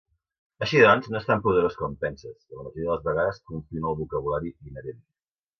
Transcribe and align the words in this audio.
Així 0.65 0.79
doncs, 0.83 1.09
no 1.15 1.19
és 1.19 1.27
tan 1.27 1.43
poderós 1.43 1.77
com 1.81 1.93
penses 2.05 2.33
i 2.37 2.57
la 2.57 2.63
majoria 2.63 2.89
de 2.89 2.95
les 2.97 3.05
vegades 3.11 3.41
confio 3.53 3.85
en 3.85 3.89
el 3.93 3.99
vocabulari 4.03 4.55
inherent. 4.73 5.03